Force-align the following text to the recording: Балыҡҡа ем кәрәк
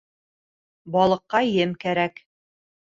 Балыҡҡа 0.95 1.43
ем 1.49 1.79
кәрәк 1.87 2.23